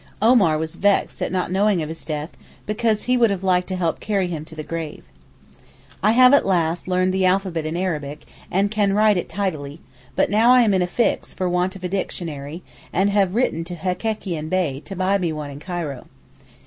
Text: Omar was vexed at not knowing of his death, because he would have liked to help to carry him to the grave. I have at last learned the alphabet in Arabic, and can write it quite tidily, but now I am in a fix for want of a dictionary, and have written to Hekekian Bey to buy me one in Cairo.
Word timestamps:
Omar 0.19 0.57
was 0.57 0.77
vexed 0.77 1.21
at 1.21 1.31
not 1.31 1.51
knowing 1.51 1.83
of 1.83 1.89
his 1.89 2.03
death, 2.03 2.35
because 2.65 3.03
he 3.03 3.15
would 3.15 3.29
have 3.29 3.43
liked 3.43 3.67
to 3.67 3.75
help 3.75 3.99
to 3.99 4.05
carry 4.07 4.25
him 4.27 4.43
to 4.45 4.55
the 4.55 4.63
grave. 4.63 5.03
I 6.01 6.13
have 6.13 6.33
at 6.33 6.43
last 6.43 6.87
learned 6.87 7.13
the 7.13 7.23
alphabet 7.27 7.67
in 7.67 7.77
Arabic, 7.77 8.25
and 8.49 8.71
can 8.71 8.93
write 8.93 9.15
it 9.15 9.29
quite 9.29 9.35
tidily, 9.51 9.79
but 10.15 10.31
now 10.31 10.51
I 10.53 10.63
am 10.63 10.73
in 10.73 10.81
a 10.81 10.87
fix 10.87 11.35
for 11.35 11.47
want 11.47 11.75
of 11.75 11.83
a 11.83 11.87
dictionary, 11.87 12.63
and 12.91 13.11
have 13.11 13.35
written 13.35 13.63
to 13.65 13.75
Hekekian 13.75 14.49
Bey 14.49 14.79
to 14.85 14.95
buy 14.95 15.19
me 15.19 15.31
one 15.31 15.51
in 15.51 15.59
Cairo. 15.59 16.07